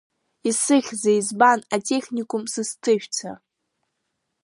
[0.49, 3.31] Исыхьзеи, избан, атехникум сызҭышәца?